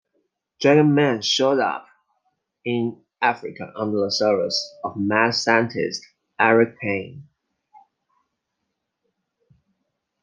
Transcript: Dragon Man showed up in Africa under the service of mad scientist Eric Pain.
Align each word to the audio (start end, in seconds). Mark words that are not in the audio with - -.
Dragon 0.59 0.95
Man 0.95 1.21
showed 1.21 1.59
up 1.59 1.85
in 2.65 3.03
Africa 3.21 3.71
under 3.75 3.97
the 3.99 4.09
service 4.09 4.73
of 4.83 4.97
mad 4.97 5.35
scientist 5.35 6.03
Eric 6.39 6.79
Pain. 6.79 7.27